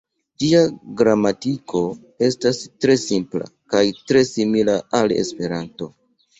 Ĝia 0.43 0.61
gramatiko 1.01 1.81
estas 2.29 2.63
tre 2.87 2.97
simpla 3.03 3.53
kaj 3.77 3.85
tre 4.01 4.27
simila 4.33 4.81
al 5.05 5.19
Esperanto. 5.23 5.95